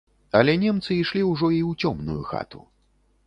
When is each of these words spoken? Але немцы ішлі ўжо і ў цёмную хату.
Але 0.37 0.53
немцы 0.61 0.95
ішлі 1.01 1.21
ўжо 1.31 1.51
і 1.57 1.59
ў 1.69 1.89
цёмную 1.89 2.21
хату. 2.31 2.65